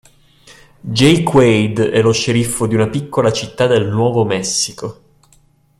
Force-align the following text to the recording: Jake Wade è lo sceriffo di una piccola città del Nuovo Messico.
Jake 0.83 1.29
Wade 1.31 1.91
è 1.91 2.01
lo 2.01 2.11
sceriffo 2.11 2.65
di 2.65 2.73
una 2.73 2.89
piccola 2.89 3.31
città 3.31 3.67
del 3.67 3.87
Nuovo 3.87 4.25
Messico. 4.25 5.01